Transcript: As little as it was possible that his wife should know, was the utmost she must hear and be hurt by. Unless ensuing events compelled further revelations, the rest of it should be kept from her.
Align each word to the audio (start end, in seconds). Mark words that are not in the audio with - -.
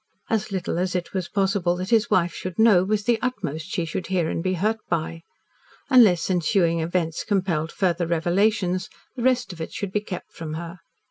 As 0.31 0.51
little 0.51 0.79
as 0.79 0.95
it 0.95 1.13
was 1.13 1.29
possible 1.29 1.75
that 1.75 1.91
his 1.91 2.09
wife 2.09 2.33
should 2.33 2.57
know, 2.57 2.83
was 2.83 3.03
the 3.03 3.21
utmost 3.21 3.67
she 3.67 3.83
must 3.95 4.07
hear 4.07 4.29
and 4.31 4.41
be 4.41 4.55
hurt 4.55 4.79
by. 4.89 5.21
Unless 5.91 6.27
ensuing 6.31 6.79
events 6.79 7.23
compelled 7.23 7.71
further 7.71 8.07
revelations, 8.07 8.89
the 9.15 9.21
rest 9.21 9.53
of 9.53 9.61
it 9.61 9.71
should 9.71 9.91
be 9.91 10.01
kept 10.01 10.31
from 10.31 10.55
her. 10.55 10.79